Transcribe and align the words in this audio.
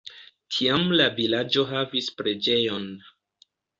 Tiam 0.53 0.87
la 1.01 1.05
vilaĝo 1.19 1.65
havis 1.73 2.07
preĝejon. 2.23 2.89